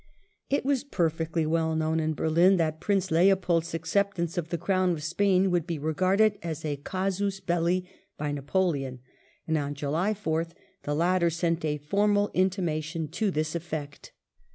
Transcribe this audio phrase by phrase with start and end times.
[0.49, 5.03] It was perfectly well known in Berlin that Prince Leopold's acceptance of the Crown of
[5.03, 9.01] Spain would be regarded as a casus belli by Napoleon,
[9.47, 10.53] and on July 4th
[10.85, 14.11] the latter sent a formal intima tion to this effect.